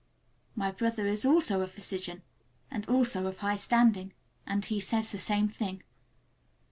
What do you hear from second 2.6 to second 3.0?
and